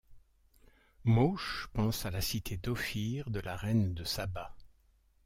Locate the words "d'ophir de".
2.57-3.39